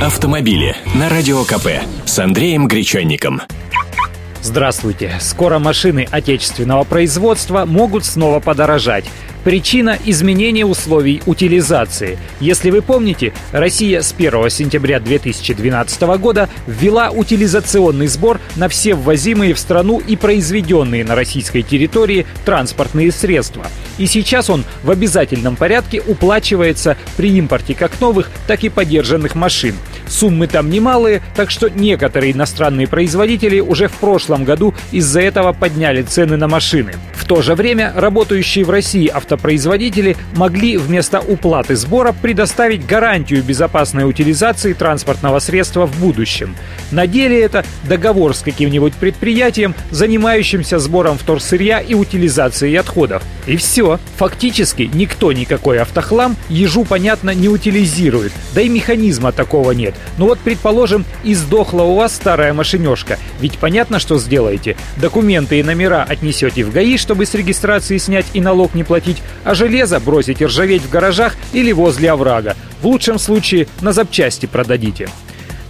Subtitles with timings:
[0.00, 1.68] Автомобили на Радио КП
[2.06, 3.42] с Андреем Гречанником.
[4.40, 5.12] Здравствуйте.
[5.20, 9.04] Скоро машины отечественного производства могут снова подорожать.
[9.44, 12.18] Причина– изменения условий утилизации.
[12.40, 19.54] Если вы помните, Россия с 1 сентября 2012 года ввела утилизационный сбор на все ввозимые
[19.54, 23.66] в страну и произведенные на российской территории транспортные средства.
[23.96, 29.74] И сейчас он в обязательном порядке уплачивается при импорте как новых, так и подержанных машин.
[30.10, 36.02] Суммы там немалые, так что некоторые иностранные производители уже в прошлом году из-за этого подняли
[36.02, 36.94] цены на машины.
[37.14, 44.08] В то же время работающие в России автопроизводители могли вместо уплаты сбора предоставить гарантию безопасной
[44.08, 46.56] утилизации транспортного средства в будущем.
[46.90, 53.22] На деле это договор с каким-нибудь предприятием, занимающимся сбором вторсырья и утилизацией отходов.
[53.46, 54.00] И все.
[54.16, 58.32] Фактически никто никакой автохлам ежу, понятно, не утилизирует.
[58.54, 59.94] Да и механизма такого нет.
[60.18, 63.18] Ну вот, предположим, и сдохла у вас старая машинешка.
[63.40, 64.76] Ведь понятно, что сделаете.
[64.96, 69.54] Документы и номера отнесете в ГАИ, чтобы с регистрации снять и налог не платить, а
[69.54, 72.56] железо бросите ржаветь в гаражах или возле оврага.
[72.82, 75.08] В лучшем случае на запчасти продадите.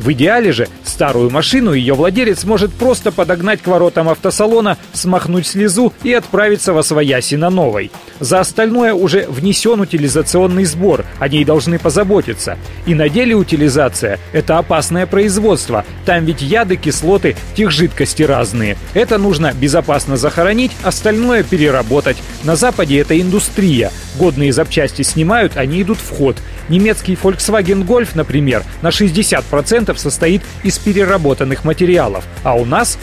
[0.00, 5.92] В идеале же старую машину ее владелец может просто подогнать к воротам автосалона, смахнуть слезу
[6.02, 7.90] и отправиться во свояси на новой.
[8.18, 12.56] За остальное уже внесен утилизационный сбор, о ней должны позаботиться.
[12.86, 18.78] И на деле утилизация– это опасное производство, там ведь яды, кислоты, тех жидкости разные.
[18.94, 22.16] Это нужно безопасно захоронить, остальное переработать.
[22.42, 23.92] На Западе это индустрия.
[24.18, 26.38] Годные запчасти снимают, они идут в ход.
[26.70, 32.98] Немецкий Volkswagen Golf, например, на 60% состоит из переработанных материалов, а у нас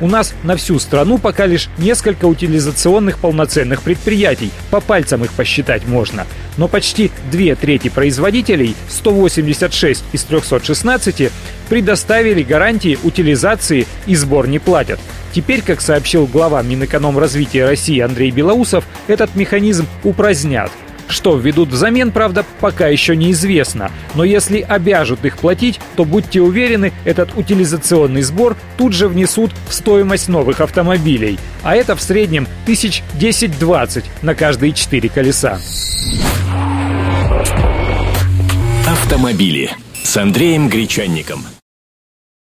[0.00, 5.86] у нас на всю страну пока лишь несколько утилизационных полноценных предприятий, по пальцам их посчитать
[5.86, 6.26] можно.
[6.56, 11.30] Но почти две трети производителей, 186 из 316,
[11.68, 14.98] предоставили гарантии утилизации и сбор не платят.
[15.32, 20.70] Теперь, как сообщил глава Минэкономразвития России Андрей Белоусов, этот механизм упразднят–
[21.08, 23.90] что введут взамен, правда, пока еще неизвестно.
[24.14, 29.74] Но если обяжут их платить, то будьте уверены, этот утилизационный сбор тут же внесут в
[29.74, 31.38] стоимость новых автомобилей.
[31.62, 35.58] А это в среднем тысяч 10-20 на каждые четыре колеса.
[38.86, 39.70] Автомобили
[40.02, 41.44] с Андреем Гречанником.